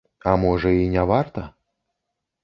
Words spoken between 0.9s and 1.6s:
не варта?